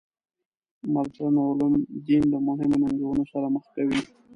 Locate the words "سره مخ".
3.31-3.65